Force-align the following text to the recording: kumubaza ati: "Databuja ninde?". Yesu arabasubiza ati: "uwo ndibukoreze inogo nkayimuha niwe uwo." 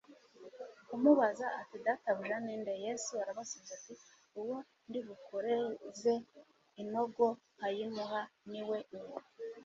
kumubaza 0.87 1.45
ati: 1.59 1.77
"Databuja 1.85 2.37
ninde?". 2.45 2.73
Yesu 2.87 3.11
arabasubiza 3.23 3.71
ati: 3.79 3.93
"uwo 4.39 4.57
ndibukoreze 4.87 6.13
inogo 6.81 7.25
nkayimuha 7.55 8.21
niwe 8.51 8.77
uwo." 8.97 9.17